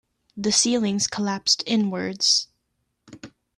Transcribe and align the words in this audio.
The 0.35 0.51
ceiling 0.51 0.99
collapsed 1.11 1.61
inwards. 1.67 2.47